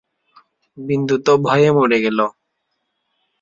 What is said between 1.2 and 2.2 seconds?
তো ভয়ে মরে গেল।